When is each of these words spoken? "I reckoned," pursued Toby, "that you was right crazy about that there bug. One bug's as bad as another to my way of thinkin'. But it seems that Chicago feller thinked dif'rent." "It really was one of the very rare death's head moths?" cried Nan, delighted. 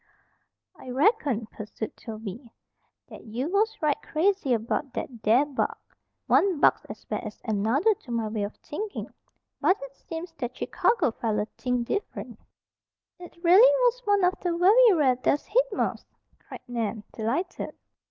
"I 0.79 0.89
reckoned," 0.89 1.51
pursued 1.51 1.95
Toby, 1.95 2.51
"that 3.09 3.23
you 3.25 3.49
was 3.51 3.77
right 3.83 4.01
crazy 4.01 4.51
about 4.51 4.93
that 4.93 5.21
there 5.21 5.45
bug. 5.45 5.77
One 6.25 6.59
bug's 6.59 6.83
as 6.85 7.05
bad 7.05 7.23
as 7.23 7.39
another 7.45 7.93
to 7.93 8.11
my 8.11 8.27
way 8.27 8.41
of 8.41 8.55
thinkin'. 8.55 9.13
But 9.59 9.77
it 9.79 9.93
seems 9.95 10.31
that 10.39 10.57
Chicago 10.57 11.11
feller 11.11 11.45
thinked 11.55 11.89
dif'rent." 11.89 12.39
"It 13.19 13.37
really 13.43 13.59
was 13.83 14.01
one 14.05 14.23
of 14.23 14.33
the 14.41 14.57
very 14.57 14.91
rare 14.91 15.17
death's 15.17 15.45
head 15.45 15.67
moths?" 15.71 16.17
cried 16.39 16.61
Nan, 16.67 17.03
delighted. 17.13 17.75